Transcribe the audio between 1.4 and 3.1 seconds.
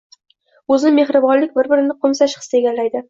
bir-birini qo‘msash hissi egallaydi.